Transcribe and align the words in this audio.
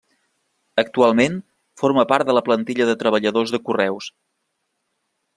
Actualment, 0.83 1.35
forma 1.81 2.05
part 2.13 2.29
de 2.29 2.35
la 2.37 2.43
plantilla 2.47 2.87
de 2.91 2.95
treballadors 3.03 3.53
de 3.57 3.59
correus. 3.69 4.09